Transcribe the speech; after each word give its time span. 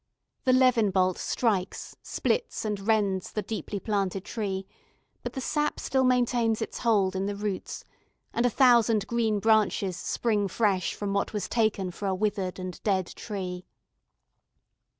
The 0.45 0.53
levin 0.53 0.89
bolt 0.89 1.19
strikes, 1.19 1.95
splits, 2.01 2.65
and 2.65 2.79
rends 2.87 3.31
the 3.31 3.43
deeply 3.43 3.79
planted 3.79 4.25
tree; 4.25 4.65
but 5.21 5.33
the 5.33 5.39
sap 5.41 5.79
still 5.79 6.03
maintains 6.03 6.59
its 6.59 6.79
hold 6.79 7.15
in 7.15 7.27
the 7.27 7.35
roots, 7.35 7.83
and 8.33 8.43
a 8.43 8.49
thousand 8.49 9.05
green 9.05 9.37
branches 9.39 9.95
spring 9.97 10.47
fresh 10.47 10.95
from 10.95 11.13
what 11.13 11.33
was 11.33 11.47
taken 11.47 11.91
for 11.91 12.07
a 12.07 12.15
withered 12.15 12.57
and 12.57 12.81
dead 12.81 13.05
tree. 13.13 13.67